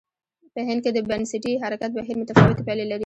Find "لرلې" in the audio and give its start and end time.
2.87-2.99